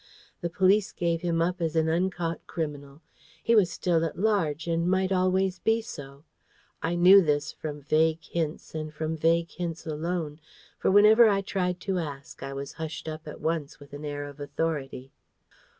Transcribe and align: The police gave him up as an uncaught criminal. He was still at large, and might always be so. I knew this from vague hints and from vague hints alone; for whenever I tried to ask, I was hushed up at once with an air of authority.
The 0.41 0.49
police 0.49 0.91
gave 0.91 1.21
him 1.21 1.43
up 1.43 1.61
as 1.61 1.75
an 1.75 1.87
uncaught 1.87 2.47
criminal. 2.47 3.03
He 3.43 3.55
was 3.55 3.69
still 3.69 4.03
at 4.03 4.17
large, 4.17 4.65
and 4.65 4.89
might 4.89 5.11
always 5.11 5.59
be 5.59 5.79
so. 5.83 6.23
I 6.81 6.95
knew 6.95 7.21
this 7.21 7.51
from 7.51 7.83
vague 7.83 8.23
hints 8.25 8.73
and 8.73 8.91
from 8.91 9.15
vague 9.15 9.51
hints 9.51 9.85
alone; 9.85 10.39
for 10.79 10.89
whenever 10.89 11.29
I 11.29 11.41
tried 11.41 11.79
to 11.81 11.99
ask, 11.99 12.41
I 12.41 12.51
was 12.51 12.73
hushed 12.81 13.07
up 13.07 13.27
at 13.27 13.41
once 13.41 13.79
with 13.79 13.93
an 13.93 14.03
air 14.03 14.23
of 14.25 14.39
authority. 14.39 15.11